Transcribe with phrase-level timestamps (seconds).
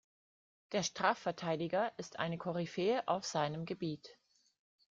[0.71, 4.17] Der Strafverteidiger ist eine Koryphäe auf seinem Gebiet.